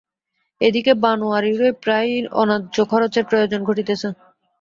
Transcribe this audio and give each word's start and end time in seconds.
এ 0.61 0.69
দিকে 0.75 0.91
বনোয়ারিরই 1.03 1.71
প্রায়ই 1.83 2.17
অন্যায্য 2.33 2.77
খরচের 2.91 3.23
প্রয়োজন 3.29 3.59
ঘটিতেছে। 3.63 4.07